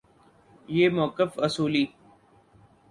یہ 0.69 0.89
موقف 0.89 1.39
اصولی 1.39 1.85